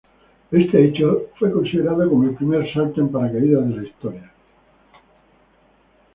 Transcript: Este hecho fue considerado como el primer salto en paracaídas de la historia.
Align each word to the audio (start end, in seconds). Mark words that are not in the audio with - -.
Este 0.49 0.83
hecho 0.83 1.27
fue 1.37 1.51
considerado 1.51 2.09
como 2.09 2.23
el 2.23 2.33
primer 2.35 2.73
salto 2.73 3.01
en 3.01 3.11
paracaídas 3.11 3.69
de 3.69 3.75
la 3.75 3.83
historia. 3.87 4.31